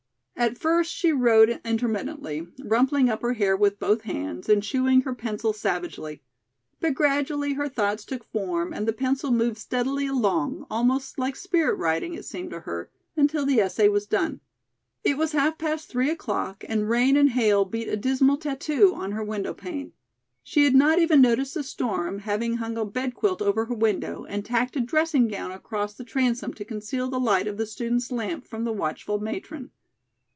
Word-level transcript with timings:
At 0.37 0.57
first 0.57 0.91
she 0.91 1.11
wrote 1.13 1.51
intermittently, 1.63 2.47
rumpling 2.63 3.11
up 3.11 3.21
her 3.21 3.33
hair 3.33 3.55
with 3.55 3.77
both 3.77 4.01
hands 4.01 4.49
and 4.49 4.63
chewing 4.63 5.01
her 5.01 5.13
pencil 5.13 5.53
savagely; 5.53 6.23
but 6.79 6.95
gradually 6.95 7.53
her 7.53 7.69
thoughts 7.69 8.03
took 8.03 8.23
form 8.23 8.73
and 8.73 8.87
the 8.87 8.91
pencil 8.93 9.29
moved 9.29 9.59
steadily 9.59 10.07
along, 10.07 10.65
almost 10.67 11.19
like 11.19 11.35
"spirit 11.35 11.75
writing" 11.75 12.15
it 12.15 12.25
seemed 12.25 12.49
to 12.49 12.61
her, 12.61 12.89
until 13.15 13.45
the 13.45 13.59
essay 13.61 13.87
was 13.87 14.07
done. 14.07 14.39
It 15.03 15.15
was 15.15 15.33
half 15.33 15.59
past 15.59 15.89
three 15.89 16.09
o'clock 16.09 16.65
and 16.67 16.89
rain 16.89 17.15
and 17.17 17.29
hail 17.29 17.63
beat 17.63 17.87
a 17.87 17.95
dismal 17.95 18.37
tattoo 18.37 18.95
on 18.95 19.11
her 19.11 19.23
window 19.23 19.53
pane. 19.53 19.93
She 20.41 20.63
had 20.63 20.73
not 20.73 20.97
even 20.97 21.21
noticed 21.21 21.53
the 21.53 21.61
storm, 21.61 22.17
having 22.17 22.55
hung 22.55 22.77
a 22.79 22.85
bed 22.85 23.13
quilt 23.13 23.43
over 23.43 23.65
her 23.65 23.75
window 23.75 24.25
and 24.25 24.43
tacked 24.43 24.75
a 24.75 24.79
dressing 24.81 25.27
gown 25.27 25.51
across 25.51 25.93
the 25.93 26.03
transom 26.03 26.51
to 26.55 26.65
conceal 26.65 27.09
the 27.11 27.19
light 27.19 27.45
of 27.45 27.57
the 27.57 27.67
student's 27.67 28.11
lamp 28.11 28.47
from 28.47 28.63
the 28.63 28.73
watchful 28.73 29.19
matron. 29.19 29.69